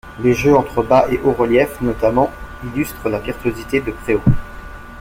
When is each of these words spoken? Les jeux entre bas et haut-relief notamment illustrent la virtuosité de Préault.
Les 0.19 0.33
jeux 0.33 0.55
entre 0.57 0.81
bas 0.81 1.05
et 1.11 1.19
haut-relief 1.19 1.79
notamment 1.79 2.31
illustrent 2.63 3.07
la 3.07 3.19
virtuosité 3.19 3.81
de 3.81 3.91
Préault. 3.91 4.23